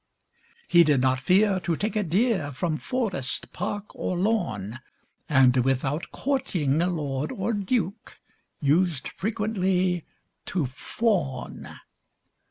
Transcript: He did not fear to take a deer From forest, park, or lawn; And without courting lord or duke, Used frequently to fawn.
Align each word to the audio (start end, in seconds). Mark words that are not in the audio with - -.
He 0.67 0.83
did 0.83 0.99
not 0.99 1.19
fear 1.19 1.59
to 1.59 1.75
take 1.75 1.95
a 1.95 2.01
deer 2.01 2.51
From 2.53 2.77
forest, 2.79 3.53
park, 3.53 3.95
or 3.95 4.17
lawn; 4.17 4.79
And 5.29 5.57
without 5.57 6.09
courting 6.11 6.79
lord 6.79 7.31
or 7.31 7.53
duke, 7.53 8.17
Used 8.59 9.09
frequently 9.09 10.03
to 10.47 10.65
fawn. 10.65 11.79